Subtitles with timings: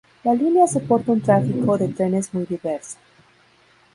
[0.23, 2.97] La línea soporta un tráfico de trenes muy diverso.